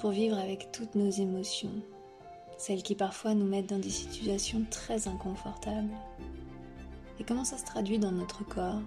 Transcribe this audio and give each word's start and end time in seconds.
Pour 0.00 0.10
vivre 0.10 0.38
avec 0.38 0.70
toutes 0.70 0.94
nos 0.94 1.10
émotions 1.10 1.72
Celles 2.56 2.84
qui 2.84 2.94
parfois 2.94 3.34
nous 3.34 3.46
mettent 3.46 3.70
dans 3.70 3.80
des 3.80 3.90
situations 3.90 4.64
très 4.70 5.08
inconfortables. 5.08 5.90
Et 7.18 7.24
comment 7.24 7.44
ça 7.44 7.58
se 7.58 7.64
traduit 7.64 7.98
dans 7.98 8.12
notre 8.12 8.44
corps 8.44 8.80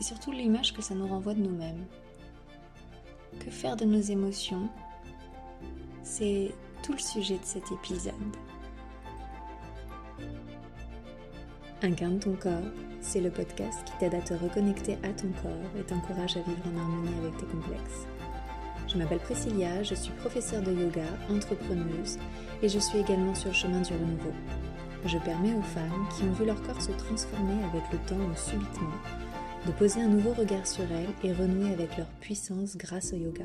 Et 0.00 0.02
surtout 0.02 0.32
l'image 0.32 0.72
que 0.72 0.82
ça 0.82 0.96
nous 0.96 1.06
renvoie 1.06 1.34
de 1.34 1.42
nous-mêmes. 1.42 1.86
Que 3.38 3.50
faire 3.50 3.76
de 3.76 3.84
nos 3.84 4.00
émotions? 4.00 4.68
C'est 6.02 6.52
tout 6.82 6.92
le 6.92 6.98
sujet 6.98 7.38
de 7.38 7.44
cet 7.44 7.70
épisode. 7.70 8.14
Incarne 11.82 12.18
ton 12.18 12.34
corps, 12.34 12.72
c'est 13.00 13.20
le 13.20 13.30
podcast 13.30 13.84
qui 13.84 13.92
t'aide 13.98 14.14
à 14.14 14.22
te 14.22 14.34
reconnecter 14.34 14.94
à 15.04 15.12
ton 15.12 15.28
corps 15.40 15.78
et 15.78 15.84
t'encourage 15.84 16.36
à 16.36 16.40
vivre 16.40 16.62
en 16.66 16.80
harmonie 16.80 17.14
avec 17.22 17.36
tes 17.36 17.46
complexes. 17.46 18.06
Je 18.88 18.98
m'appelle 18.98 19.18
Priscilla, 19.18 19.82
je 19.82 19.94
suis 19.94 20.12
professeure 20.12 20.62
de 20.62 20.72
yoga, 20.72 21.06
entrepreneuse 21.28 22.18
et 22.62 22.68
je 22.68 22.78
suis 22.78 22.98
également 22.98 23.34
sur 23.34 23.48
le 23.48 23.54
chemin 23.54 23.80
du 23.80 23.92
renouveau. 23.92 24.32
Je 25.04 25.18
permets 25.18 25.54
aux 25.54 25.62
femmes 25.62 26.08
qui 26.16 26.24
ont 26.24 26.32
vu 26.32 26.44
leur 26.44 26.60
corps 26.62 26.80
se 26.80 26.92
transformer 26.92 27.62
avec 27.64 27.82
le 27.92 27.98
temps 28.08 28.16
ou 28.16 28.36
subitement 28.36 28.92
de 29.66 29.72
poser 29.72 30.00
un 30.00 30.08
nouveau 30.08 30.32
regard 30.32 30.66
sur 30.66 30.84
elles 30.84 31.28
et 31.28 31.32
renouer 31.32 31.72
avec 31.72 31.96
leur 31.96 32.06
puissance 32.20 32.76
grâce 32.76 33.12
au 33.12 33.16
yoga. 33.16 33.44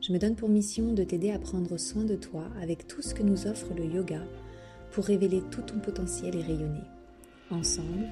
Je 0.00 0.12
me 0.12 0.18
donne 0.18 0.36
pour 0.36 0.48
mission 0.48 0.92
de 0.92 1.02
t'aider 1.02 1.32
à 1.32 1.38
prendre 1.38 1.76
soin 1.76 2.04
de 2.04 2.14
toi 2.14 2.44
avec 2.62 2.86
tout 2.86 3.02
ce 3.02 3.14
que 3.14 3.22
nous 3.22 3.46
offre 3.46 3.74
le 3.76 3.84
yoga 3.84 4.20
pour 4.92 5.04
révéler 5.04 5.42
tout 5.50 5.62
ton 5.62 5.78
potentiel 5.80 6.36
et 6.36 6.42
rayonner. 6.42 6.84
Ensemble, 7.50 8.06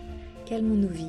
calmons 0.45 0.75
nos 0.75 0.89
vies 0.89 1.07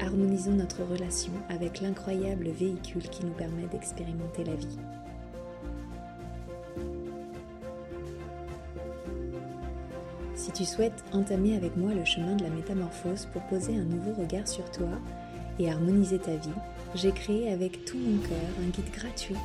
harmonisons 0.00 0.52
notre 0.52 0.82
relation 0.84 1.32
avec 1.48 1.80
l'incroyable 1.80 2.48
véhicule 2.48 3.08
qui 3.08 3.24
nous 3.24 3.32
permet 3.32 3.66
d'expérimenter 3.66 4.44
la 4.44 4.54
vie. 4.54 4.78
Si 10.34 10.52
tu 10.52 10.64
souhaites 10.64 11.04
entamer 11.12 11.56
avec 11.56 11.76
moi 11.76 11.92
le 11.92 12.04
chemin 12.04 12.34
de 12.34 12.44
la 12.44 12.50
métamorphose 12.50 13.26
pour 13.32 13.42
poser 13.42 13.76
un 13.76 13.84
nouveau 13.84 14.12
regard 14.14 14.48
sur 14.48 14.70
toi 14.70 14.88
et 15.58 15.70
harmoniser 15.70 16.18
ta 16.18 16.34
vie, 16.34 16.48
j'ai 16.94 17.12
créé 17.12 17.52
avec 17.52 17.84
tout 17.84 17.98
mon 17.98 18.18
cœur 18.18 18.38
un 18.60 18.70
guide 18.70 18.90
gratuit 18.92 19.36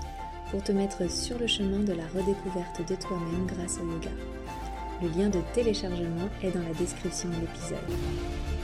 pour 0.51 0.63
te 0.63 0.71
mettre 0.71 1.09
sur 1.11 1.37
le 1.37 1.47
chemin 1.47 1.79
de 1.79 1.93
la 1.93 2.07
redécouverte 2.07 2.87
de 2.89 2.95
toi-même 2.95 3.45
grâce 3.45 3.77
au 3.77 3.91
yoga. 3.91 4.11
Le 5.01 5.09
lien 5.09 5.29
de 5.29 5.41
téléchargement 5.53 6.29
est 6.41 6.51
dans 6.51 6.63
la 6.63 6.73
description 6.73 7.29
de 7.29 7.35
l'épisode. 7.35 8.54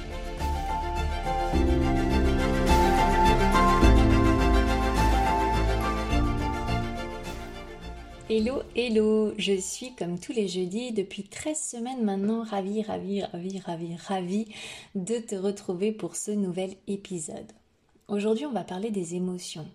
Hello, 8.33 8.61
hello, 8.77 9.33
je 9.37 9.59
suis 9.59 9.93
comme 9.93 10.17
tous 10.17 10.31
les 10.31 10.47
jeudis 10.47 10.93
depuis 10.93 11.23
13 11.23 11.61
semaines 11.61 12.01
maintenant 12.05 12.43
ravie, 12.43 12.81
ravie, 12.81 13.21
ravie, 13.21 13.59
ravie, 13.59 13.95
ravie 13.97 14.47
de 14.95 15.17
te 15.17 15.35
retrouver 15.35 15.91
pour 15.91 16.15
ce 16.15 16.31
nouvel 16.31 16.75
épisode. 16.87 17.51
Aujourd'hui 18.07 18.45
on 18.45 18.53
va 18.53 18.63
parler 18.63 18.89
des 18.89 19.15
émotions. 19.15 19.67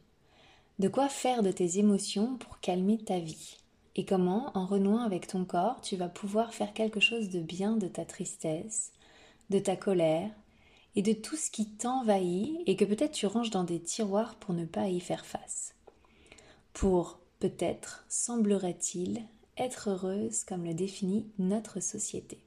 De 0.79 0.89
quoi 0.89 1.11
faire 1.11 1.43
de 1.43 1.53
tes 1.53 1.79
émotions 1.79 2.39
pour 2.39 2.59
calmer 2.61 2.97
ta 2.97 3.19
vie? 3.19 3.59
Et 3.95 4.07
comment, 4.07 4.51
en 4.55 4.65
renouant 4.65 5.03
avec 5.03 5.27
ton 5.27 5.45
corps, 5.45 5.83
tu 5.83 5.97
vas 5.97 6.09
pouvoir 6.09 6.55
faire 6.55 6.73
quelque 6.73 6.99
chose 6.99 7.29
de 7.29 7.41
bien 7.41 7.77
de 7.77 7.89
ta 7.89 8.07
tristesse, 8.07 8.91
de 9.51 9.59
ta 9.59 9.77
colère 9.77 10.31
et 10.97 11.03
de 11.03 11.13
tout 11.13 11.37
ce 11.37 11.51
qui 11.51 11.67
t'envahit 11.67 12.59
et 12.67 12.75
que 12.75 12.85
peut-être 12.85 13.13
tu 13.13 13.27
ranges 13.27 13.51
dans 13.51 13.65
des 13.65 13.81
tiroirs 13.81 14.35
pour 14.37 14.55
ne 14.55 14.65
pas 14.65 14.89
y 14.89 14.99
faire 14.99 15.27
face. 15.27 15.75
Pour 16.73 17.21
peut-être, 17.39 18.05
semblerait-il, 18.09 19.23
être 19.59 19.91
heureuse 19.91 20.45
comme 20.45 20.65
le 20.65 20.75
définit 20.75 21.27
notre 21.39 21.81
société. 21.81 22.39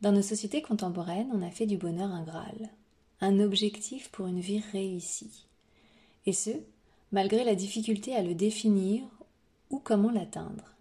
Dans 0.00 0.12
nos 0.12 0.22
sociétés 0.22 0.62
contemporaines, 0.62 1.30
on 1.32 1.42
a 1.42 1.50
fait 1.50 1.66
du 1.66 1.76
bonheur 1.76 2.10
un 2.10 2.22
Graal, 2.22 2.70
un 3.20 3.40
objectif 3.40 4.10
pour 4.10 4.26
une 4.26 4.40
vie 4.40 4.62
réussie. 4.72 5.46
Et 6.24 6.32
ce, 6.32 6.50
malgré 7.12 7.44
la 7.44 7.54
difficulté 7.54 8.14
à 8.14 8.22
le 8.22 8.34
définir 8.34 9.02
ou 9.70 9.78
comment 9.78 10.10
l'atteindre. 10.10 10.74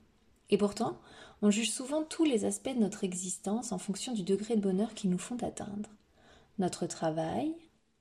Et 0.49 0.57
pourtant, 0.57 0.97
on 1.41 1.51
juge 1.51 1.71
souvent 1.71 2.03
tous 2.03 2.23
les 2.23 2.45
aspects 2.45 2.73
de 2.73 2.79
notre 2.79 3.03
existence 3.03 3.71
en 3.71 3.77
fonction 3.77 4.13
du 4.13 4.23
degré 4.23 4.55
de 4.55 4.61
bonheur 4.61 4.93
qu'ils 4.93 5.09
nous 5.09 5.17
font 5.17 5.37
atteindre. 5.43 5.89
Notre 6.59 6.87
travail, 6.87 7.53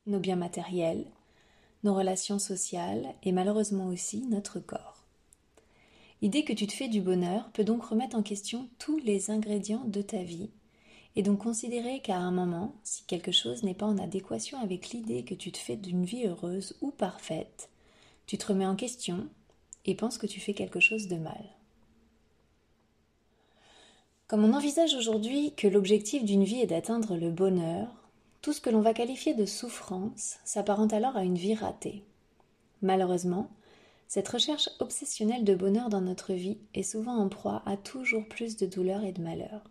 nos 0.06 0.19
biens 0.19 0.37
matériels, 0.37 1.05
nos 1.84 1.94
relations 1.94 2.39
sociales 2.39 3.15
et 3.22 3.33
malheureusement 3.33 3.87
aussi 3.89 4.22
notre 4.27 4.61
corps. 4.61 5.05
L'idée 6.22 6.44
que 6.44 6.53
tu 6.53 6.66
te 6.66 6.72
fais 6.72 6.89
du 6.89 7.00
bonheur 7.00 7.50
peut 7.53 7.65
donc 7.65 7.84
remettre 7.84 8.16
en 8.16 8.22
question 8.22 8.69
tous 8.78 8.99
les 8.99 9.31
ingrédients 9.31 9.84
de 9.84 10.00
ta 10.00 10.22
vie 10.22 10.50
et 11.15 11.22
donc 11.22 11.41
considérer 11.43 12.00
qu'à 12.00 12.16
un 12.16 12.31
moment, 12.31 12.75
si 12.83 13.05
quelque 13.05 13.33
chose 13.33 13.62
n'est 13.62 13.75
pas 13.75 13.87
en 13.87 13.99
adéquation 13.99 14.59
avec 14.61 14.91
l'idée 14.91 15.25
que 15.25 15.34
tu 15.34 15.53
te 15.53 15.59
fais 15.59 15.77
d'une 15.77 16.05
vie 16.05 16.27
heureuse 16.27 16.77
ou 16.81 16.91
parfaite, 16.91 17.71
tu 18.27 18.39
te 18.39 18.47
remets 18.47 18.66
en 18.66 18.77
question 18.77 19.28
et 19.84 19.95
penses 19.95 20.19
que 20.19 20.27
tu 20.27 20.41
fais 20.41 20.55
quelque 20.55 20.81
chose 20.81 21.09
de 21.09 21.16
mal. 21.16 21.45
Comme 24.28 24.45
on 24.45 24.55
envisage 24.55 24.95
aujourd'hui 24.95 25.55
que 25.55 25.69
l'objectif 25.69 26.25
d'une 26.25 26.45
vie 26.45 26.61
est 26.61 26.66
d'atteindre 26.66 27.16
le 27.16 27.31
bonheur, 27.31 28.06
tout 28.47 28.53
ce 28.53 28.61
que 28.61 28.71
l'on 28.71 28.81
va 28.81 28.95
qualifier 28.95 29.34
de 29.34 29.45
souffrance 29.45 30.37
s'apparente 30.45 30.93
alors 30.93 31.17
à 31.17 31.25
une 31.25 31.34
vie 31.34 31.57
ratée. 31.57 32.05
Malheureusement, 32.81 33.51
cette 34.07 34.29
recherche 34.29 34.69
obsessionnelle 34.79 35.43
de 35.43 35.57
bonheur 35.57 35.89
dans 35.89 36.01
notre 36.01 36.33
vie 36.33 36.59
est 36.73 36.84
souvent 36.84 37.17
en 37.17 37.29
proie 37.29 37.65
à 37.67 37.77
toujours 37.77 38.25
plus 38.29 38.57
de 38.57 38.65
douleur 38.65 39.03
et 39.03 39.11
de 39.11 39.21
malheur. 39.21 39.69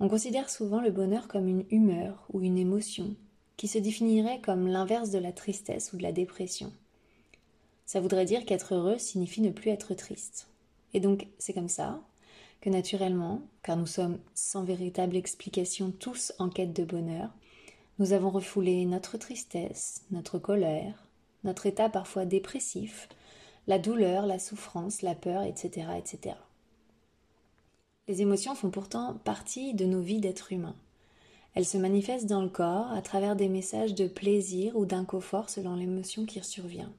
On 0.00 0.08
considère 0.10 0.50
souvent 0.50 0.82
le 0.82 0.90
bonheur 0.90 1.28
comme 1.28 1.48
une 1.48 1.64
humeur 1.70 2.26
ou 2.30 2.42
une 2.42 2.58
émotion 2.58 3.16
qui 3.56 3.68
se 3.68 3.78
définirait 3.78 4.42
comme 4.42 4.68
l'inverse 4.68 5.08
de 5.08 5.18
la 5.18 5.32
tristesse 5.32 5.94
ou 5.94 5.96
de 5.96 6.02
la 6.02 6.12
dépression. 6.12 6.74
Ça 7.86 8.02
voudrait 8.02 8.26
dire 8.26 8.44
qu'être 8.44 8.74
heureux 8.74 8.98
signifie 8.98 9.40
ne 9.40 9.50
plus 9.50 9.70
être 9.70 9.94
triste. 9.94 10.46
Et 10.92 11.00
donc 11.00 11.26
c'est 11.38 11.54
comme 11.54 11.70
ça 11.70 12.02
que 12.60 12.68
naturellement, 12.68 13.40
car 13.62 13.78
nous 13.78 13.86
sommes 13.86 14.18
sans 14.34 14.62
véritable 14.62 15.16
explication 15.16 15.90
tous 15.90 16.34
en 16.38 16.50
quête 16.50 16.74
de 16.74 16.84
bonheur, 16.84 17.30
nous 17.98 18.12
avons 18.12 18.30
refoulé 18.30 18.84
notre 18.84 19.18
tristesse, 19.18 20.02
notre 20.10 20.38
colère, 20.38 21.08
notre 21.44 21.66
état 21.66 21.88
parfois 21.88 22.26
dépressif, 22.26 23.08
la 23.66 23.78
douleur, 23.78 24.26
la 24.26 24.38
souffrance, 24.38 25.02
la 25.02 25.14
peur, 25.14 25.42
etc., 25.42 25.88
etc. 25.98 26.36
Les 28.06 28.22
émotions 28.22 28.54
font 28.54 28.70
pourtant 28.70 29.14
partie 29.24 29.74
de 29.74 29.84
nos 29.84 30.00
vies 30.00 30.20
d'êtres 30.20 30.52
humains. 30.52 30.76
Elles 31.54 31.66
se 31.66 31.76
manifestent 31.76 32.26
dans 32.26 32.42
le 32.42 32.48
corps 32.48 32.90
à 32.92 33.02
travers 33.02 33.34
des 33.34 33.48
messages 33.48 33.94
de 33.94 34.06
plaisir 34.06 34.76
ou 34.76 34.86
d'inconfort 34.86 35.50
selon 35.50 35.74
l'émotion 35.74 36.24
qui 36.24 36.42
survient. 36.42 36.92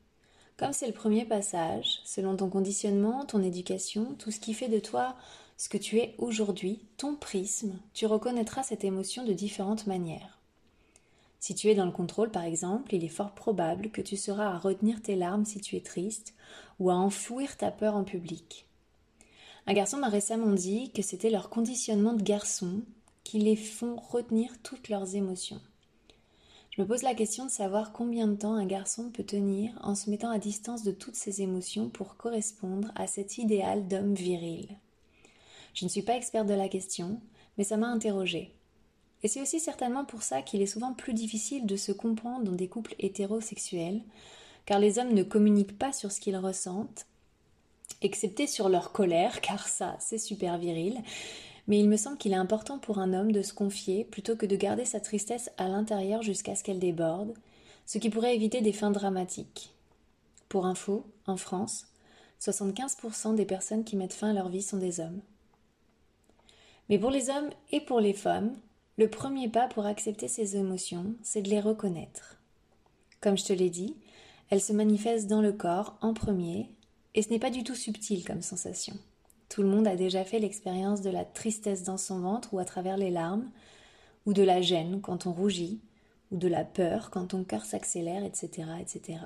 Comme 0.58 0.74
c'est 0.74 0.88
le 0.88 0.94
premier 0.94 1.24
passage, 1.24 2.02
selon 2.04 2.36
ton 2.36 2.50
conditionnement, 2.50 3.26
ton 3.26 3.42
éducation, 3.42 4.16
tout 4.20 4.32
ce 4.32 4.42
qui 4.42 4.54
fait 4.54 4.68
de 4.68 4.80
toi 4.80 5.16
ce 5.56 5.70
que 5.70 5.78
tu 5.78 5.98
es 5.98 6.16
aujourd'hui, 6.18 6.80
ton 6.98 7.16
prisme, 7.16 7.80
tu 7.94 8.06
reconnaîtras 8.06 8.64
cette 8.64 8.84
émotion 8.84 9.26
de 9.26 9.34
différentes 9.34 9.88
manières. 9.88 10.39
Si 11.40 11.56
tu 11.56 11.70
es 11.70 11.76
dans 11.76 11.86
le 11.86 11.92
contrôle, 11.92 12.32
par 12.32 12.44
exemple, 12.44 12.94
il 12.94 13.04
est 13.04 13.08
fort 13.08 13.34
probable 13.34 13.92
que 13.92 14.02
tu 14.02 14.18
seras 14.18 14.54
à 14.54 14.58
retenir 14.58 15.02
tes 15.02 15.16
larmes 15.16 15.46
si 15.46 15.62
tu 15.62 15.78
es 15.78 15.82
triste, 15.82 16.34
ou 16.80 16.90
à 16.90 16.96
enfouir 16.96 17.56
ta 17.58 17.72
peur 17.72 17.96
en 17.96 18.04
public. 18.04 18.68
Un 19.66 19.74
garçon 19.74 19.98
m'a 19.98 20.10
récemment 20.10 20.54
dit 20.54 20.92
que 20.92 21.02
c'était 21.02 21.30
leur 21.30 21.50
conditionnement 21.50 22.14
de 22.14 22.24
garçon 22.24 22.82
qui 23.24 23.40
les 23.40 23.56
font 23.56 23.98
retenir 23.98 24.52
toutes 24.64 24.90
leurs 24.90 25.16
émotions. 25.16 25.62
Je 26.72 26.82
me 26.82 26.88
pose 26.88 27.04
la 27.04 27.14
question 27.14 27.46
de 27.46 27.52
savoir 27.52 27.92
combien 27.92 28.28
de 28.28 28.36
temps 28.36 28.56
un 28.56 28.66
garçon 28.66 29.10
peut 29.10 29.24
tenir 29.24 29.78
en 29.82 29.96
se 29.96 30.10
mettant 30.10 30.30
à 30.30 30.40
distance 30.40 30.84
de 30.84 30.92
toutes 30.92 31.16
ses 31.16 31.42
émotions 31.42 31.90
pour 31.90 32.16
correspondre 32.16 32.92
à 32.96 33.06
cet 33.06 33.38
idéal 33.38 33.88
d'homme 33.88 34.14
viril. 34.14 34.68
Je 35.74 35.86
ne 35.86 35.90
suis 35.90 36.02
pas 36.02 36.16
experte 36.16 36.48
de 36.48 36.54
la 36.54 36.70
question, 36.70 37.22
mais 37.58 37.64
ça 37.64 37.78
m'a 37.78 37.88
interrogée. 37.88 38.56
Et 39.24 39.28
c'est 39.28 39.42
aussi 39.42 39.60
certainement 39.60 40.06
pour 40.06 40.24
ça 40.24 40.42
qu'il 40.42 40.62
est 40.62 40.68
souvent 40.68 40.94
plus 40.94 41.14
difficile 41.14 41.66
de 41.66 41.76
se 41.76 41.92
comprendre 41.92 42.46
dans 42.46 42.54
des 42.54 42.70
couples 42.70 42.96
hétérosexuels, 43.00 44.02
car 44.66 44.80
les 44.80 45.00
hommes 45.00 45.14
ne 45.14 45.24
communiquent 45.24 45.78
pas 45.78 45.92
sur 45.92 46.12
ce 46.12 46.22
qu'ils 46.22 46.38
ressentent, 46.38 47.06
excepté 48.02 48.48
sur 48.48 48.70
leur 48.70 48.92
colère, 48.92 49.42
car 49.42 49.68
ça, 49.68 49.98
c'est 50.00 50.18
super 50.18 50.58
viril. 50.58 51.02
Mais 51.68 51.80
il 51.80 51.90
me 51.90 51.98
semble 51.98 52.18
qu'il 52.18 52.32
est 52.32 52.38
important 52.38 52.80
pour 52.80 52.98
un 52.98 53.14
homme 53.14 53.32
de 53.32 53.42
se 53.42 53.54
confier 53.54 54.04
plutôt 54.04 54.36
que 54.36 54.46
de 54.46 54.56
garder 54.56 54.86
sa 54.86 55.00
tristesse 55.00 55.52
à 55.58 55.68
l'intérieur 55.68 56.24
jusqu'à 56.24 56.56
ce 56.56 56.64
qu'elle 56.64 56.80
déborde, 56.80 57.34
ce 57.86 57.98
qui 58.00 58.10
pourrait 58.10 58.36
éviter 58.36 58.62
des 58.62 58.74
fins 58.74 58.92
dramatiques. 58.92 59.72
Pour 60.48 60.66
info, 60.66 61.06
en 61.28 61.38
France, 61.38 61.86
75% 62.42 63.36
des 63.36 63.46
personnes 63.46 63.84
qui 63.84 63.96
mettent 63.96 64.14
fin 64.14 64.32
à 64.32 64.34
leur 64.34 64.50
vie 64.50 64.64
sont 64.64 64.78
des 64.78 65.00
hommes. 65.00 65.22
Mais 66.88 66.98
pour 66.98 67.12
les 67.12 67.30
hommes 67.30 67.50
et 67.72 67.82
pour 67.82 68.00
les 68.00 68.14
femmes, 68.14 68.56
le 69.00 69.10
premier 69.10 69.48
pas 69.48 69.70
pour 69.70 69.86
accepter 69.86 70.28
ces 70.28 70.58
émotions, 70.58 71.16
c'est 71.24 71.42
de 71.42 71.50
les 71.50 71.62
reconnaître. 71.62 72.38
Comme 73.22 73.38
je 73.38 73.46
te 73.46 73.54
l'ai 73.54 73.70
dit, 73.70 73.96
elles 74.50 74.60
se 74.60 74.74
manifestent 74.74 75.30
dans 75.30 75.42
le 75.42 75.54
corps 75.54 75.98
en 76.02 76.14
premier, 76.14 76.70
Et 77.16 77.22
ce 77.22 77.30
n'est 77.30 77.40
pas 77.40 77.50
du 77.50 77.64
tout 77.64 77.76
subtil 77.76 78.26
comme 78.26 78.42
sensation. 78.42 78.94
Tout 79.48 79.64
le 79.64 79.70
monde 79.70 79.88
a 79.88 79.96
déjà 79.96 80.26
fait 80.26 80.38
l'expérience 80.40 81.02
de 81.02 81.10
la 81.10 81.24
tristesse 81.24 81.84
dans 81.84 81.98
son 81.98 82.20
ventre 82.20 82.54
ou 82.54 82.60
à 82.60 82.66
travers 82.66 82.98
les 82.98 83.10
larmes, 83.10 83.50
ou 84.26 84.34
de 84.34 84.44
la 84.44 84.62
gêne 84.62 85.00
quand 85.00 85.26
on 85.26 85.32
rougit, 85.32 85.80
ou 86.32 86.38
de 86.38 86.50
la 86.50 86.66
peur 86.66 87.10
quand 87.10 87.28
ton 87.28 87.46
cœur 87.46 87.64
s'accélère, 87.64 88.26
etc., 88.26 88.68
etc. 88.82 89.20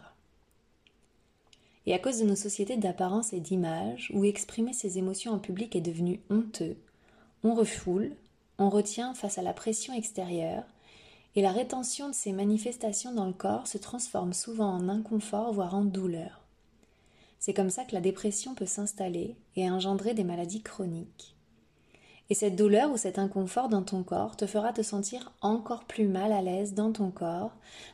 Et 1.87 1.95
à 1.95 1.99
cause 1.99 2.19
de 2.19 2.25
nos 2.25 2.35
sociétés 2.35 2.77
d'apparence 2.77 3.33
et 3.33 3.39
d'image, 3.39 4.11
où 4.13 4.23
exprimer 4.23 4.71
ses 4.71 4.99
émotions 4.99 5.33
en 5.33 5.39
public 5.39 5.75
est 5.75 5.81
devenu 5.81 6.21
honteux, 6.29 6.77
on 7.43 7.55
refoule, 7.55 8.15
retient 8.69 9.13
face 9.13 9.37
à 9.37 9.41
la 9.41 9.53
pression 9.53 9.93
extérieure, 9.93 10.63
et 11.35 11.41
la 11.41 11.51
rétention 11.51 12.09
de 12.09 12.13
ces 12.13 12.31
manifestations 12.31 13.13
dans 13.13 13.25
le 13.25 13.33
corps 13.33 13.67
se 13.67 13.77
transforme 13.77 14.33
souvent 14.33 14.69
en 14.69 14.89
inconfort, 14.89 15.51
voire 15.53 15.75
en 15.75 15.83
douleur. 15.83 16.41
C'est 17.39 17.53
comme 17.53 17.71
ça 17.71 17.83
que 17.83 17.95
la 17.95 18.01
dépression 18.01 18.55
peut 18.55 18.65
s'installer 18.65 19.35
et 19.55 19.69
engendrer 19.69 20.13
des 20.13 20.23
maladies 20.23 20.61
chroniques. 20.61 21.35
Et 22.29 22.35
cette 22.35 22.55
douleur 22.55 22.91
ou 22.91 22.97
cet 22.97 23.19
inconfort 23.19 23.67
dans 23.67 23.83
ton 23.83 24.03
corps 24.03 24.37
te 24.37 24.47
fera 24.47 24.71
te 24.71 24.81
sentir 24.81 25.33
encore 25.41 25.83
plus 25.83 26.07
mal 26.07 26.31
à 26.31 26.41
l'aise 26.41 26.73
dans 26.73 26.91
ton 26.91 27.11
corps, 27.11 27.51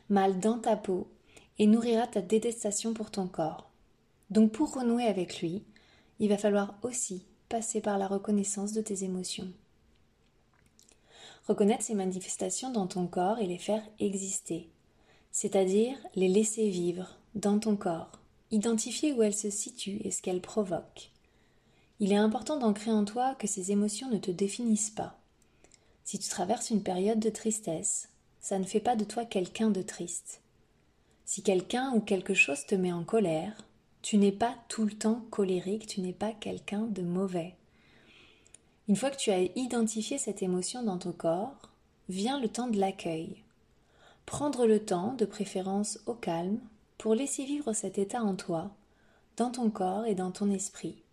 mal 0.08 0.38
dans 0.38 0.58
ta 0.58 0.76
peau, 0.76 1.08
et 1.58 1.66
nourrira 1.66 2.06
ta 2.06 2.22
détestation 2.22 2.94
pour 2.94 3.10
ton 3.10 3.26
corps. 3.26 3.68
Donc 4.30 4.52
pour 4.52 4.72
renouer 4.72 5.04
avec 5.04 5.40
lui, 5.40 5.64
il 6.20 6.28
va 6.28 6.38
falloir 6.38 6.74
aussi 6.82 7.24
passer 7.48 7.80
par 7.80 7.98
la 7.98 8.06
reconnaissance 8.06 8.72
de 8.72 8.80
tes 8.80 9.02
émotions. 9.02 9.50
Reconnaître 11.46 11.82
ces 11.82 11.94
manifestations 11.94 12.70
dans 12.70 12.86
ton 12.86 13.06
corps 13.06 13.38
et 13.38 13.46
les 13.46 13.58
faire 13.58 13.82
exister, 13.98 14.68
c'est-à-dire 15.32 15.96
les 16.14 16.28
laisser 16.28 16.68
vivre 16.68 17.16
dans 17.34 17.58
ton 17.58 17.76
corps, 17.76 18.20
Identifier 18.52 19.12
où 19.12 19.22
elles 19.22 19.34
se 19.34 19.48
situent 19.48 20.00
et 20.02 20.10
ce 20.10 20.22
qu'elles 20.22 20.40
provoquent. 20.40 21.10
Il 22.00 22.12
est 22.12 22.16
important 22.16 22.58
d'ancrer 22.58 22.90
en 22.90 23.04
toi 23.04 23.36
que 23.36 23.46
ces 23.46 23.70
émotions 23.70 24.10
ne 24.10 24.18
te 24.18 24.32
définissent 24.32 24.90
pas. 24.90 25.16
Si 26.02 26.18
tu 26.18 26.28
traverses 26.28 26.70
une 26.70 26.82
période 26.82 27.20
de 27.20 27.30
tristesse, 27.30 28.08
ça 28.40 28.58
ne 28.58 28.64
fait 28.64 28.80
pas 28.80 28.96
de 28.96 29.04
toi 29.04 29.24
quelqu'un 29.24 29.70
de 29.70 29.82
triste. 29.82 30.40
Si 31.24 31.42
quelqu'un 31.42 31.92
ou 31.94 32.00
quelque 32.00 32.34
chose 32.34 32.66
te 32.66 32.74
met 32.74 32.92
en 32.92 33.04
colère, 33.04 33.56
tu 34.02 34.16
n'es 34.16 34.32
pas 34.32 34.56
tout 34.68 34.84
le 34.84 34.94
temps 34.94 35.22
colérique, 35.30 35.86
tu 35.86 36.00
n'es 36.00 36.14
pas 36.14 36.32
quelqu'un 36.32 36.86
de 36.86 37.02
mauvais. 37.02 37.54
Une 38.90 38.96
fois 38.96 39.12
que 39.12 39.16
tu 39.16 39.30
as 39.30 39.42
identifié 39.54 40.18
cette 40.18 40.42
émotion 40.42 40.82
dans 40.82 40.98
ton 40.98 41.12
corps, 41.12 41.70
vient 42.08 42.40
le 42.40 42.48
temps 42.48 42.66
de 42.66 42.80
l'accueil. 42.80 43.44
Prendre 44.26 44.66
le 44.66 44.84
temps, 44.84 45.12
de 45.12 45.24
préférence 45.24 46.00
au 46.06 46.14
calme, 46.14 46.58
pour 46.98 47.14
laisser 47.14 47.44
vivre 47.44 47.72
cet 47.72 47.98
état 47.98 48.20
en 48.20 48.34
toi, 48.34 48.72
dans 49.36 49.50
ton 49.52 49.70
corps 49.70 50.06
et 50.06 50.16
dans 50.16 50.32
ton 50.32 50.50
esprit, 50.50 51.04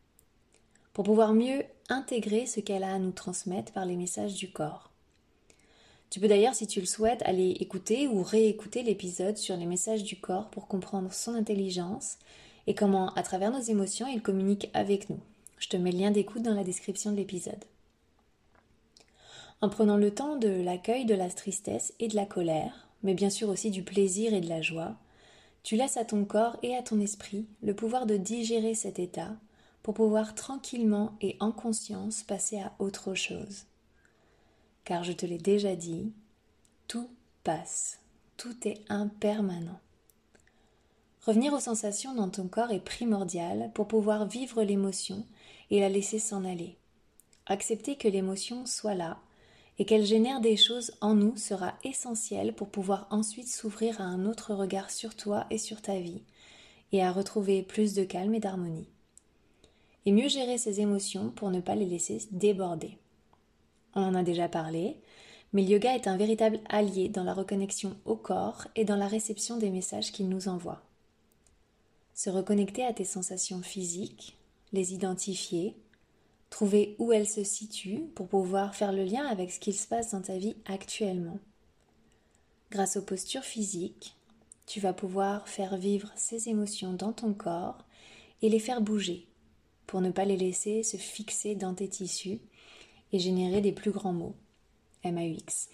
pour 0.91 1.03
pouvoir 1.03 1.35
mieux 1.35 1.65
intégrer 1.87 2.47
ce 2.47 2.61
qu'elle 2.61 2.83
a 2.83 2.95
à 2.95 2.97
nous 2.97 3.11
transmettre 3.11 3.73
par 3.73 3.85
les 3.85 3.95
messages 3.95 4.33
du 4.33 4.51
corps. 4.51 4.89
Tu 6.09 6.19
peux 6.19 6.27
d'ailleurs, 6.27 6.55
si 6.55 6.65
tu 6.65 6.79
le 6.79 6.87
souhaites, 6.87 7.21
aller 7.27 7.51
écouter 7.59 8.07
ou 8.07 8.23
réécouter 8.23 8.81
l'épisode 8.81 9.37
sur 9.37 9.55
les 9.55 9.67
messages 9.67 10.03
du 10.03 10.19
corps 10.19 10.49
pour 10.49 10.67
comprendre 10.67 11.13
son 11.13 11.35
intelligence 11.35 12.17
et 12.65 12.73
comment, 12.73 13.13
à 13.13 13.21
travers 13.21 13.51
nos 13.51 13.61
émotions, 13.61 14.07
il 14.07 14.23
communique 14.23 14.71
avec 14.73 15.11
nous. 15.11 15.19
Je 15.57 15.69
te 15.69 15.77
mets 15.77 15.91
le 15.91 15.99
lien 15.99 16.11
d'écoute 16.11 16.43
dans 16.43 16.53
la 16.53 16.63
description 16.63 17.11
de 17.11 17.17
l'épisode. 17.17 17.65
En 19.61 19.69
prenant 19.69 19.97
le 19.97 20.13
temps 20.13 20.35
de 20.35 20.49
l'accueil 20.49 21.05
de 21.05 21.15
la 21.15 21.29
tristesse 21.29 21.93
et 21.99 22.07
de 22.07 22.15
la 22.15 22.27
colère, 22.27 22.87
mais 23.01 23.15
bien 23.15 23.31
sûr 23.31 23.49
aussi 23.49 23.71
du 23.71 23.83
plaisir 23.83 24.33
et 24.33 24.41
de 24.41 24.49
la 24.49 24.61
joie, 24.61 24.95
tu 25.63 25.75
laisses 25.75 25.97
à 25.97 26.05
ton 26.05 26.25
corps 26.25 26.57
et 26.61 26.75
à 26.75 26.83
ton 26.83 26.99
esprit 26.99 27.47
le 27.63 27.75
pouvoir 27.75 28.05
de 28.05 28.17
digérer 28.17 28.75
cet 28.75 28.99
état 28.99 29.35
pour 29.81 29.95
pouvoir 29.95 30.35
tranquillement 30.35 31.15
et 31.21 31.37
en 31.39 31.51
conscience 31.51 32.21
passer 32.23 32.59
à 32.59 32.73
autre 32.77 33.15
chose. 33.15 33.65
Car 34.83 35.03
je 35.03 35.11
te 35.11 35.25
l'ai 35.25 35.37
déjà 35.37 35.75
dit, 35.75 36.11
tout 36.87 37.09
passe, 37.43 37.99
tout 38.37 38.55
est 38.67 38.81
impermanent. 38.89 39.79
Revenir 41.25 41.51
aux 41.53 41.59
sensations 41.59 42.13
dans 42.13 42.29
ton 42.29 42.47
corps 42.47 42.71
est 42.71 42.79
primordial 42.79 43.71
pour 43.73 43.87
pouvoir 43.87 44.27
vivre 44.27 44.63
l'émotion 44.63 45.25
et 45.71 45.79
la 45.79 45.89
laisser 45.89 46.19
s'en 46.19 46.45
aller. 46.45 46.77
Accepter 47.45 47.95
que 47.95 48.07
l'émotion 48.07 48.65
soit 48.65 48.95
là 48.95 49.19
et 49.79 49.85
qu'elle 49.85 50.05
génère 50.05 50.41
des 50.41 50.57
choses 50.57 50.91
en 51.01 51.13
nous 51.13 51.37
sera 51.37 51.75
essentiel 51.83 52.53
pour 52.53 52.69
pouvoir 52.69 53.07
ensuite 53.11 53.47
s'ouvrir 53.47 54.01
à 54.01 54.05
un 54.05 54.25
autre 54.25 54.53
regard 54.53 54.89
sur 54.89 55.15
toi 55.15 55.45
et 55.51 55.57
sur 55.57 55.81
ta 55.81 55.99
vie, 55.99 56.23
et 56.91 57.03
à 57.03 57.11
retrouver 57.11 57.61
plus 57.63 57.93
de 57.93 58.03
calme 58.03 58.33
et 58.33 58.39
d'harmonie. 58.39 58.87
Et 60.05 60.11
mieux 60.11 60.29
gérer 60.29 60.57
ses 60.57 60.79
émotions 60.81 61.29
pour 61.29 61.51
ne 61.51 61.59
pas 61.59 61.75
les 61.75 61.85
laisser 61.85 62.19
déborder. 62.31 62.97
On 63.93 64.01
en 64.01 64.15
a 64.15 64.23
déjà 64.23 64.47
parlé, 64.47 64.97
mais 65.53 65.63
le 65.63 65.69
yoga 65.69 65.95
est 65.95 66.07
un 66.07 66.17
véritable 66.17 66.59
allié 66.69 67.09
dans 67.09 67.23
la 67.23 67.33
reconnexion 67.33 67.95
au 68.05 68.15
corps 68.15 68.67
et 68.75 68.85
dans 68.85 68.95
la 68.95 69.07
réception 69.07 69.57
des 69.57 69.69
messages 69.69 70.11
qu'il 70.11 70.29
nous 70.29 70.47
envoie. 70.47 70.81
Se 72.13 72.29
reconnecter 72.29 72.83
à 72.83 72.93
tes 72.93 73.05
sensations 73.05 73.61
physiques, 73.61 74.36
les 74.73 74.93
identifier, 74.93 75.75
trouver 76.49 76.95
où 76.99 77.11
elle 77.11 77.27
se 77.27 77.43
situe 77.43 78.01
pour 78.15 78.27
pouvoir 78.27 78.75
faire 78.75 78.91
le 78.91 79.03
lien 79.03 79.25
avec 79.25 79.51
ce 79.51 79.59
qu'il 79.59 79.75
se 79.75 79.87
passe 79.87 80.11
dans 80.11 80.21
ta 80.21 80.37
vie 80.37 80.55
actuellement. 80.65 81.39
Grâce 82.71 82.97
aux 82.97 83.01
postures 83.01 83.43
physiques, 83.43 84.15
tu 84.65 84.79
vas 84.79 84.93
pouvoir 84.93 85.47
faire 85.47 85.77
vivre 85.77 86.11
ces 86.15 86.49
émotions 86.49 86.93
dans 86.93 87.13
ton 87.13 87.33
corps 87.33 87.85
et 88.41 88.49
les 88.49 88.59
faire 88.59 88.81
bouger 88.81 89.25
pour 89.87 90.01
ne 90.01 90.11
pas 90.11 90.25
les 90.25 90.37
laisser 90.37 90.83
se 90.83 90.97
fixer 90.97 91.55
dans 91.55 91.73
tes 91.73 91.87
tissus 91.87 92.39
et 93.13 93.19
générer 93.19 93.61
des 93.61 93.71
plus 93.71 93.91
grands 93.91 94.13
mots. 94.13 94.35
MAUX. 95.05 95.69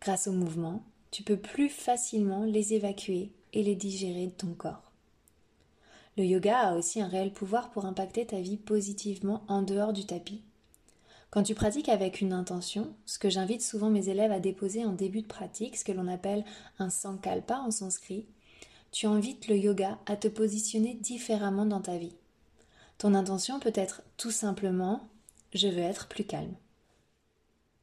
Grâce 0.00 0.28
au 0.28 0.32
mouvement, 0.32 0.84
tu 1.10 1.24
peux 1.24 1.36
plus 1.36 1.68
facilement 1.68 2.44
les 2.44 2.74
évacuer 2.74 3.32
et 3.52 3.64
les 3.64 3.74
digérer 3.74 4.26
de 4.28 4.32
ton 4.32 4.54
corps. 4.54 4.89
Le 6.20 6.26
yoga 6.26 6.58
a 6.58 6.74
aussi 6.74 7.00
un 7.00 7.08
réel 7.08 7.32
pouvoir 7.32 7.70
pour 7.70 7.86
impacter 7.86 8.26
ta 8.26 8.42
vie 8.42 8.58
positivement 8.58 9.42
en 9.48 9.62
dehors 9.62 9.94
du 9.94 10.04
tapis. 10.04 10.42
Quand 11.30 11.42
tu 11.42 11.54
pratiques 11.54 11.88
avec 11.88 12.20
une 12.20 12.34
intention, 12.34 12.94
ce 13.06 13.18
que 13.18 13.30
j'invite 13.30 13.62
souvent 13.62 13.88
mes 13.88 14.10
élèves 14.10 14.30
à 14.30 14.38
déposer 14.38 14.84
en 14.84 14.92
début 14.92 15.22
de 15.22 15.26
pratique, 15.26 15.78
ce 15.78 15.84
que 15.84 15.92
l'on 15.92 16.08
appelle 16.08 16.44
un 16.78 16.90
sankalpa 16.90 17.56
en 17.60 17.70
sanskrit, 17.70 18.26
tu 18.92 19.06
invites 19.06 19.48
le 19.48 19.56
yoga 19.56 19.98
à 20.04 20.14
te 20.14 20.28
positionner 20.28 20.92
différemment 20.92 21.64
dans 21.64 21.80
ta 21.80 21.96
vie. 21.96 22.16
Ton 22.98 23.14
intention 23.14 23.58
peut 23.58 23.72
être 23.74 24.02
tout 24.18 24.30
simplement 24.30 25.08
je 25.54 25.68
veux 25.68 25.78
être 25.78 26.06
plus 26.06 26.24
calme. 26.24 26.54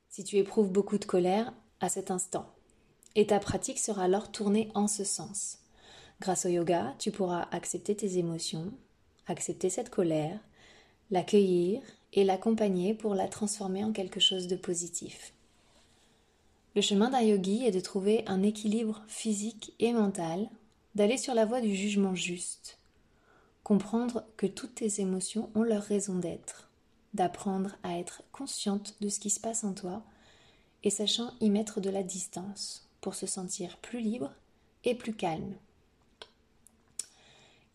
Si 0.09 0.23
tu 0.23 0.37
éprouves 0.37 0.71
beaucoup 0.71 0.99
de 0.99 1.05
colère 1.05 1.53
à 1.79 1.89
cet 1.89 2.11
instant, 2.11 2.45
et 3.15 3.25
ta 3.25 3.39
pratique 3.39 3.79
sera 3.79 4.03
alors 4.03 4.31
tournée 4.31 4.69
en 4.75 4.87
ce 4.87 5.05
sens. 5.05 5.57
Grâce 6.19 6.45
au 6.45 6.49
yoga, 6.49 6.95
tu 6.97 7.11
pourras 7.11 7.47
accepter 7.51 7.95
tes 7.95 8.17
émotions, 8.17 8.73
accepter 9.27 9.69
cette 9.69 9.91
colère, 9.91 10.39
l'accueillir 11.11 11.81
et 12.13 12.23
l'accompagner 12.23 12.93
pour 12.93 13.13
la 13.13 13.27
transformer 13.27 13.83
en 13.83 13.91
quelque 13.91 14.19
chose 14.19 14.47
de 14.47 14.55
positif. 14.55 15.33
Le 16.75 16.81
chemin 16.81 17.09
d'un 17.09 17.21
yogi 17.21 17.65
est 17.65 17.71
de 17.71 17.79
trouver 17.79 18.23
un 18.27 18.43
équilibre 18.43 19.03
physique 19.07 19.73
et 19.79 19.93
mental, 19.93 20.49
d'aller 20.95 21.17
sur 21.17 21.33
la 21.33 21.45
voie 21.45 21.61
du 21.61 21.75
jugement 21.75 22.15
juste, 22.15 22.79
comprendre 23.63 24.23
que 24.37 24.47
toutes 24.47 24.75
tes 24.75 25.01
émotions 25.01 25.51
ont 25.53 25.63
leur 25.63 25.83
raison 25.83 26.15
d'être, 26.15 26.69
d'apprendre 27.13 27.75
à 27.83 27.99
être 27.99 28.23
consciente 28.31 28.95
de 29.01 29.09
ce 29.09 29.19
qui 29.19 29.29
se 29.29 29.39
passe 29.39 29.63
en 29.63 29.73
toi 29.73 30.03
et 30.83 30.89
sachant 30.89 31.31
y 31.41 31.49
mettre 31.49 31.81
de 31.81 31.89
la 31.89 32.03
distance 32.03 32.89
pour 33.01 33.13
se 33.15 33.27
sentir 33.27 33.77
plus 33.77 33.99
libre 33.99 34.33
et 34.83 34.95
plus 34.95 35.13
calme. 35.13 35.55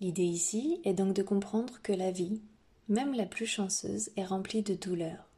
L'idée 0.03 0.25
ici 0.25 0.81
est 0.83 0.95
donc 0.95 1.15
de 1.15 1.23
comprendre 1.23 1.81
que 1.81 1.93
la 1.93 2.11
vie, 2.11 2.41
même 2.89 3.15
la 3.15 3.25
plus 3.25 3.47
chanceuse, 3.47 4.11
est 4.17 4.25
remplie 4.25 4.63
de 4.63 4.75
douleurs, 4.75 5.29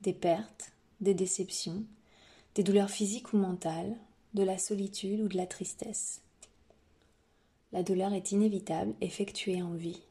des 0.00 0.12
pertes, 0.12 0.70
des 1.00 1.12
déceptions, 1.12 1.82
des 2.54 2.62
douleurs 2.62 2.88
physiques 2.88 3.32
ou 3.32 3.36
mentales, 3.36 3.96
de 4.34 4.44
la 4.44 4.58
solitude 4.58 5.22
ou 5.22 5.26
de 5.26 5.36
la 5.36 5.48
tristesse. 5.48 6.20
La 7.72 7.82
douleur 7.82 8.12
est 8.12 8.30
inévitable, 8.30 8.94
effectuée 9.00 9.60
en 9.60 9.72
vie. 9.72 10.02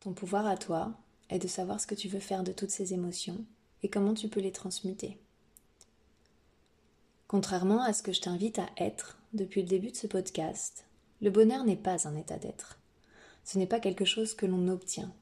Ton 0.00 0.12
pouvoir 0.12 0.44
à 0.48 0.56
toi 0.56 0.94
est 1.30 1.38
de 1.38 1.46
savoir 1.46 1.80
ce 1.80 1.86
que 1.86 1.94
tu 1.94 2.08
veux 2.08 2.18
faire 2.18 2.42
de 2.42 2.50
toutes 2.50 2.70
ces 2.70 2.92
émotions 2.92 3.44
et 3.84 3.88
comment 3.88 4.14
tu 4.14 4.28
peux 4.28 4.40
les 4.40 4.50
transmuter. 4.50 5.16
Contrairement 7.28 7.84
à 7.84 7.92
ce 7.92 8.02
que 8.02 8.12
je 8.12 8.20
t'invite 8.20 8.58
à 8.58 8.66
être 8.78 9.20
depuis 9.32 9.62
le 9.62 9.68
début 9.68 9.92
de 9.92 9.96
ce 9.96 10.08
podcast, 10.08 10.84
le 11.22 11.30
bonheur 11.30 11.64
n'est 11.64 11.76
pas 11.76 12.08
un 12.08 12.16
état 12.16 12.36
d'être. 12.36 12.80
Ce 13.44 13.56
n'est 13.56 13.66
pas 13.66 13.78
quelque 13.78 14.04
chose 14.04 14.34
que 14.34 14.44
l'on 14.44 14.66
obtient. 14.66 15.14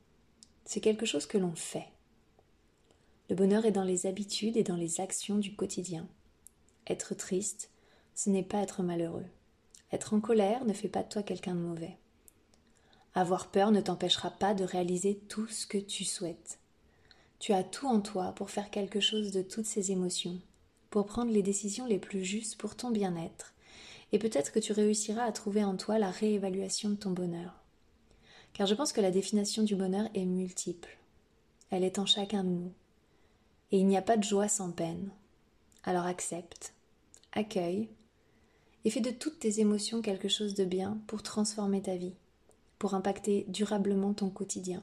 C'est 0.65 0.81
quelque 0.81 1.05
chose 1.05 1.27
que 1.27 1.37
l'on 1.37 1.55
fait. 1.55 1.89
Le 3.29 3.37
bonheur 3.37 3.67
est 3.67 3.71
dans 3.71 3.85
les 3.85 4.07
habitudes 4.07 4.57
et 4.57 4.65
dans 4.65 4.77
les 4.77 5.01
actions 5.03 5.37
du 5.37 5.55
quotidien. 5.55 6.09
Être 6.87 7.15
triste, 7.15 7.71
ce 8.15 8.31
n'est 8.31 8.43
pas 8.43 8.63
être 8.63 8.83
malheureux. 8.83 9.27
Être 9.93 10.15
en 10.15 10.21
colère 10.21 10.65
ne 10.65 10.73
fait 10.73 10.89
pas 10.89 11.03
de 11.03 11.09
toi 11.11 11.23
quelqu'un 11.23 11.55
de 11.55 11.61
mauvais. 11.61 11.99
Avoir 13.15 13.51
peur 13.51 13.71
ne 13.71 13.81
t'empêchera 13.83 14.31
pas 14.31 14.55
de 14.55 14.65
réaliser 14.65 15.17
tout 15.29 15.49
ce 15.49 15.67
que 15.67 15.79
tu 15.79 16.05
souhaites. 16.05 16.61
Tu 17.41 17.53
as 17.53 17.65
tout 17.65 17.87
en 17.87 18.01
toi 18.01 18.33
pour 18.33 18.51
faire 18.51 18.71
quelque 18.71 19.01
chose 19.01 19.33
de 19.33 19.43
toutes 19.43 19.67
ces 19.67 19.93
émotions, 19.93 20.41
pour 20.89 21.05
prendre 21.07 21.33
les 21.33 21.43
décisions 21.43 21.87
les 21.87 21.99
plus 21.99 22.25
justes 22.25 22.57
pour 22.57 22.75
ton 22.75 22.91
bien-être, 22.91 23.53
et 24.13 24.19
peut-être 24.19 24.53
que 24.53 24.59
tu 24.59 24.73
réussiras 24.73 25.25
à 25.25 25.33
trouver 25.33 25.65
en 25.65 25.77
toi 25.77 25.99
la 25.99 26.11
réévaluation 26.11 26.91
de 26.91 26.95
ton 26.97 27.11
bonheur. 27.11 27.55
Car 28.53 28.67
je 28.67 28.75
pense 28.75 28.93
que 28.93 29.01
la 29.01 29.11
définition 29.11 29.63
du 29.63 29.77
bonheur 29.77 30.09
est 30.15 30.25
multiple. 30.25 30.99
Elle 31.71 31.85
est 31.85 31.99
en 31.99 32.07
chacun 32.07 32.43
de 32.43 32.49
nous. 32.49 32.73
Et 33.71 33.79
il 33.79 33.87
n'y 33.87 33.97
a 33.97 34.03
pas 34.03 34.17
de 34.17 34.25
joie 34.25 34.49
sans 34.49 34.73
peine. 34.73 35.11
Alors 35.85 36.05
accepte, 36.05 36.75
accueille, 37.33 37.89
et 38.85 38.91
fais 38.91 39.01
de 39.01 39.11
toutes 39.11 39.39
tes 39.39 39.61
émotions 39.61 40.03
quelque 40.03 40.29
chose 40.29 40.55
de 40.55 40.65
bien 40.65 40.99
pour 41.07 41.23
transformer 41.23 41.83
ta 41.83 41.97
vie, 41.97 42.15
pour 42.79 42.95
impacter 42.95 43.45
durablement 43.49 44.13
ton 44.13 44.31
quotidien. 44.31 44.83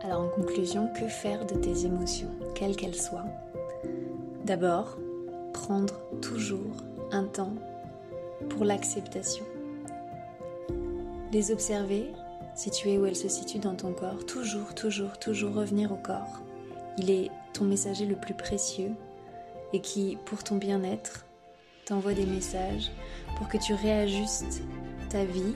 Alors 0.00 0.22
en 0.22 0.28
conclusion, 0.28 0.92
que 0.92 1.06
faire 1.06 1.46
de 1.46 1.54
tes 1.54 1.86
émotions, 1.86 2.30
quelles 2.54 2.76
qu'elles 2.76 3.00
soient? 3.00 3.26
D'abord, 4.44 4.98
prendre 5.52 5.94
toujours 6.20 6.76
un 7.10 7.24
temps 7.24 7.54
pour 8.48 8.64
l'acceptation. 8.64 9.44
Les 11.32 11.50
observer, 11.50 12.10
situer 12.54 12.98
où 12.98 13.06
elles 13.06 13.16
se 13.16 13.28
situent 13.28 13.58
dans 13.58 13.74
ton 13.74 13.92
corps, 13.92 14.26
toujours, 14.26 14.74
toujours, 14.74 15.18
toujours 15.18 15.54
revenir 15.54 15.92
au 15.92 15.96
corps. 15.96 16.40
Il 16.98 17.10
est 17.10 17.30
ton 17.52 17.64
messager 17.64 18.06
le 18.06 18.16
plus 18.16 18.34
précieux 18.34 18.92
et 19.72 19.80
qui, 19.80 20.18
pour 20.26 20.44
ton 20.44 20.56
bien-être, 20.56 21.24
t'envoie 21.86 22.14
des 22.14 22.26
messages 22.26 22.90
pour 23.38 23.48
que 23.48 23.58
tu 23.58 23.74
réajustes 23.74 24.62
ta 25.08 25.24
vie, 25.24 25.54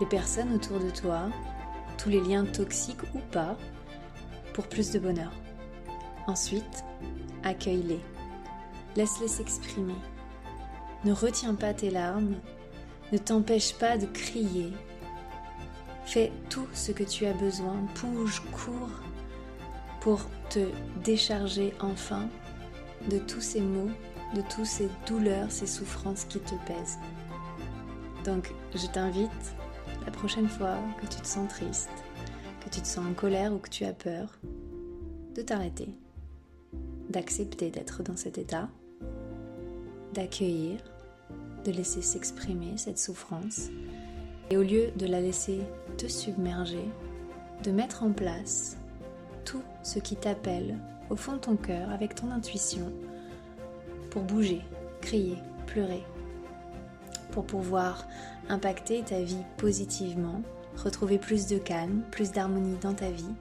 les 0.00 0.06
personnes 0.06 0.54
autour 0.54 0.78
de 0.78 0.90
toi, 0.90 1.28
tous 1.96 2.08
les 2.08 2.20
liens 2.20 2.44
toxiques 2.44 3.02
ou 3.14 3.18
pas, 3.32 3.56
pour 4.54 4.66
plus 4.68 4.92
de 4.92 4.98
bonheur. 4.98 5.32
Ensuite, 6.26 6.84
accueille-les. 7.42 8.17
Laisse-les 8.98 9.28
s'exprimer. 9.28 9.94
Ne 11.04 11.12
retiens 11.12 11.54
pas 11.54 11.72
tes 11.72 11.88
larmes, 11.88 12.34
ne 13.12 13.18
t'empêche 13.18 13.74
pas 13.74 13.96
de 13.96 14.06
crier. 14.06 14.72
Fais 16.04 16.32
tout 16.50 16.66
ce 16.72 16.90
que 16.90 17.04
tu 17.04 17.24
as 17.24 17.32
besoin, 17.32 17.76
bouge, 18.02 18.42
cours 18.50 18.90
pour 20.00 20.18
te 20.50 20.66
décharger 21.04 21.74
enfin 21.78 22.28
de 23.08 23.18
tous 23.18 23.40
ces 23.40 23.60
maux, 23.60 23.90
de 24.34 24.40
toutes 24.40 24.66
ces 24.66 24.88
douleurs, 25.06 25.52
ces 25.52 25.68
souffrances 25.68 26.24
qui 26.24 26.40
te 26.40 26.56
pèsent. 26.66 26.98
Donc 28.24 28.52
je 28.74 28.88
t'invite, 28.88 29.30
la 30.06 30.10
prochaine 30.10 30.48
fois 30.48 30.76
que 31.00 31.06
tu 31.06 31.20
te 31.20 31.26
sens 31.28 31.48
triste, 31.48 32.02
que 32.64 32.68
tu 32.68 32.80
te 32.80 32.86
sens 32.88 33.06
en 33.06 33.14
colère 33.14 33.52
ou 33.52 33.58
que 33.58 33.70
tu 33.70 33.84
as 33.84 33.92
peur, 33.92 34.40
de 35.36 35.42
t'arrêter, 35.42 35.94
d'accepter 37.08 37.70
d'être 37.70 38.02
dans 38.02 38.16
cet 38.16 38.38
état, 38.38 38.68
d'accueillir, 40.18 40.80
de 41.64 41.70
laisser 41.70 42.02
s'exprimer 42.02 42.76
cette 42.76 42.98
souffrance, 42.98 43.68
et 44.50 44.56
au 44.56 44.62
lieu 44.62 44.90
de 44.96 45.06
la 45.06 45.20
laisser 45.20 45.60
te 45.96 46.08
submerger, 46.08 46.88
de 47.62 47.70
mettre 47.70 48.02
en 48.02 48.10
place 48.10 48.76
tout 49.44 49.62
ce 49.84 50.00
qui 50.00 50.16
t'appelle 50.16 50.76
au 51.08 51.14
fond 51.14 51.34
de 51.34 51.38
ton 51.38 51.54
cœur 51.54 51.88
avec 51.90 52.16
ton 52.16 52.32
intuition 52.32 52.92
pour 54.10 54.22
bouger, 54.22 54.62
crier, 55.00 55.38
pleurer, 55.66 56.02
pour 57.30 57.44
pouvoir 57.44 58.04
impacter 58.48 59.02
ta 59.02 59.20
vie 59.20 59.44
positivement, 59.56 60.42
retrouver 60.76 61.18
plus 61.18 61.46
de 61.46 61.58
calme, 61.58 62.02
plus 62.10 62.32
d'harmonie 62.32 62.78
dans 62.80 62.94
ta 62.94 63.10
vie 63.10 63.34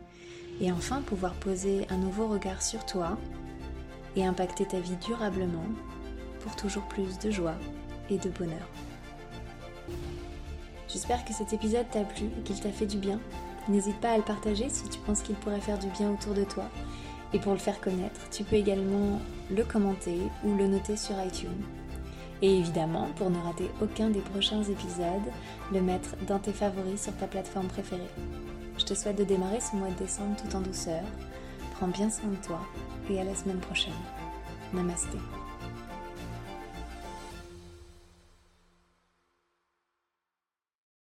et 0.62 0.72
enfin 0.72 1.02
pouvoir 1.02 1.34
poser 1.34 1.88
un 1.90 1.98
nouveau 1.98 2.28
regard 2.28 2.62
sur 2.62 2.86
toi 2.86 3.18
et 4.16 4.24
impacter 4.24 4.66
ta 4.68 4.80
vie 4.80 4.98
durablement 5.08 5.66
pour 6.48 6.56
toujours 6.56 6.84
plus 6.84 7.20
de 7.20 7.30
joie 7.30 7.56
et 8.10 8.18
de 8.18 8.30
bonheur. 8.30 8.68
J'espère 10.88 11.26
que 11.26 11.34
cet 11.34 11.52
épisode 11.52 11.90
t'a 11.92 12.06
plu 12.06 12.26
et 12.26 12.42
qu'il 12.44 12.60
t'a 12.60 12.72
fait 12.72 12.86
du 12.86 12.98
bien. 12.98 13.20
N'hésite 13.68 14.00
pas 14.00 14.12
à 14.12 14.18
le 14.18 14.24
partager 14.24 14.70
si 14.70 14.88
tu 14.88 14.98
penses 15.00 15.22
qu'il 15.22 15.36
pourrait 15.36 15.60
faire 15.60 15.78
du 15.78 15.88
bien 15.88 16.10
autour 16.10 16.34
de 16.34 16.46
toi 16.46 16.70
et 17.34 17.40
pour 17.40 17.52
le 17.52 17.58
faire 17.58 17.82
connaître, 17.82 18.30
tu 18.32 18.46
peux 18.46 18.56
également 18.56 19.20
le 19.52 19.64
commenter 19.64 20.18
ou 20.46 20.56
le 20.56 20.68
noter 20.68 20.96
sur 20.96 21.22
iTunes. 21.22 21.62
Et 22.42 22.60
évidemment, 22.60 23.10
pour 23.18 23.30
ne 23.30 23.40
rater 23.40 23.70
aucun 23.82 24.10
des 24.10 24.22
prochains 24.22 24.64
épisodes, 24.64 25.34
le 25.74 25.82
mettre 25.82 26.16
dans 26.28 26.40
tes 26.40 26.54
favoris 26.54 27.02
sur 27.02 27.18
ta 27.18 27.28
plateforme 27.28 27.68
préférée. 27.68 28.02
Je 28.78 28.86
te 28.86 28.94
souhaite 28.94 29.18
de 29.18 29.24
démarrer 29.24 29.60
ce 29.60 29.76
mois 29.76 29.90
de 29.90 29.96
décembre 29.96 30.38
tout 30.38 30.56
en 30.56 30.62
douceur. 30.62 31.04
Prends 31.74 31.88
bien 31.88 32.10
soin 32.10 32.30
de 32.30 32.46
toi 32.46 32.62
et 33.10 33.20
à 33.20 33.24
la 33.24 33.36
semaine 33.36 33.60
prochaine. 33.60 33.94
Namasté. 34.74 35.18